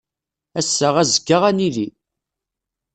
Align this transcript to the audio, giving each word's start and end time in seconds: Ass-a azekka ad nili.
Ass-a 0.59 0.89
azekka 1.01 1.37
ad 1.49 1.55
nili. 1.57 1.87